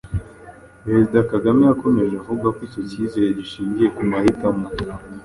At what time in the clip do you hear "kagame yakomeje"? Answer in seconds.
1.31-2.13